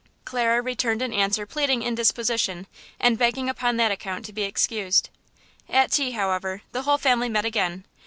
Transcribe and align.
Clara 0.25 0.63
returned 0.63 1.03
an 1.03 1.13
answer 1.13 1.45
pleading 1.45 1.83
indisposition, 1.83 2.65
and 2.99 3.19
begging 3.19 3.47
upon 3.47 3.77
that 3.77 3.91
account 3.91 4.25
to 4.25 4.33
be 4.33 4.41
excused. 4.41 5.11
At 5.69 5.91
tea, 5.91 6.09
however, 6.13 6.63
the 6.71 6.81
whole 6.81 6.97
family 6.97 7.29
met 7.29 7.45
again. 7.45 7.85